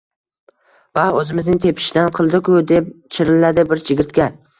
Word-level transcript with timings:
–Vah! 0.99 1.09
O‘zimizning 1.19 1.59
tepishdan 1.65 2.09
qildi-ku!– 2.15 2.55
deb 2.73 2.87
chirilladi 3.19 3.67
bir 3.75 3.83
chigirtka 3.91 4.27